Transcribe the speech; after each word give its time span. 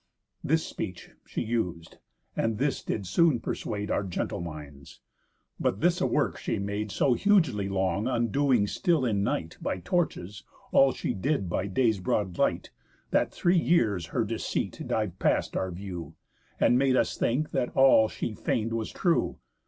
This 0.43 0.65
speech 0.65 1.11
she 1.27 1.43
us'd; 1.45 1.99
and 2.35 2.57
this 2.57 2.81
did 2.83 3.05
soon 3.05 3.39
persuade 3.39 3.91
Our 3.91 4.01
gentle 4.03 4.41
minds. 4.41 4.99
But 5.59 5.79
this 5.79 6.01
a 6.01 6.07
work 6.07 6.39
she 6.39 6.57
made 6.57 6.91
So 6.91 7.13
hugely 7.13 7.69
long, 7.69 8.07
undoing 8.07 8.65
still 8.65 9.05
in 9.05 9.21
night, 9.21 9.59
By 9.61 9.77
torches, 9.77 10.43
all 10.71 10.91
she 10.91 11.13
did 11.13 11.47
by 11.49 11.67
day's 11.67 11.99
broad 11.99 12.39
light, 12.39 12.71
That 13.11 13.31
three 13.31 13.59
years 13.59 14.07
her 14.07 14.23
deceit 14.25 14.81
div'd 14.87 15.19
past 15.19 15.55
our 15.55 15.69
view, 15.69 16.15
And 16.59 16.79
made 16.79 16.95
us 16.95 17.15
think 17.15 17.51
that 17.51 17.69
all 17.77 18.07
she 18.07 18.33
feign'd 18.33 18.73
was 18.73 18.91
true. 18.91 19.37